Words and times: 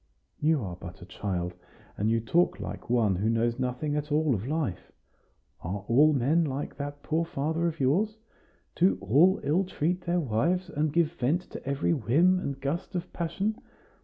"You 0.39 0.63
are 0.63 0.75
but 0.77 1.03
a 1.03 1.05
child, 1.05 1.53
and 1.95 2.09
you 2.09 2.19
talk 2.19 2.59
like 2.59 2.89
one 2.89 3.15
who 3.17 3.29
knows 3.29 3.59
nothing 3.59 3.95
at 3.95 4.11
all 4.11 4.33
of 4.33 4.47
life. 4.47 4.91
Are 5.61 5.85
all 5.87 6.11
men 6.11 6.43
like 6.43 6.75
that 6.77 7.03
poor 7.03 7.23
father 7.23 7.67
of 7.67 7.79
yours? 7.79 8.17
Do 8.75 8.97
all 8.99 9.39
ill 9.43 9.63
treat 9.63 10.01
their 10.01 10.19
wives, 10.19 10.71
and 10.71 10.91
give 10.91 11.11
vent 11.11 11.43
to 11.51 11.63
every 11.67 11.93
whim 11.93 12.39
and 12.39 12.59
gust 12.59 12.95
of 12.95 13.13
passion? 13.13 13.61